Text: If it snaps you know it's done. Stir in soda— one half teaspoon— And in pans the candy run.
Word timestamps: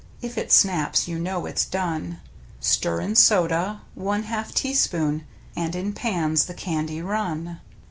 If 0.19 0.35
it 0.35 0.51
snaps 0.51 1.07
you 1.07 1.19
know 1.19 1.45
it's 1.45 1.63
done. 1.63 2.21
Stir 2.59 3.01
in 3.01 3.13
soda— 3.15 3.81
one 3.93 4.23
half 4.23 4.51
teaspoon— 4.51 5.25
And 5.55 5.75
in 5.75 5.93
pans 5.93 6.45
the 6.45 6.55
candy 6.55 7.03
run. 7.03 7.59